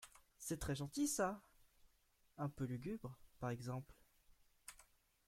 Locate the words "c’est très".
0.39-0.73